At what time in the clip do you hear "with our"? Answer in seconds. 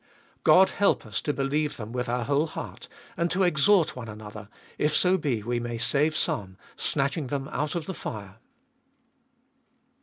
1.91-2.25